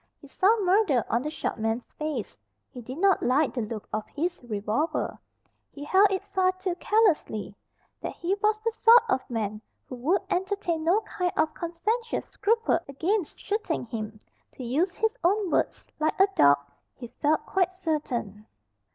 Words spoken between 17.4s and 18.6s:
quite certain.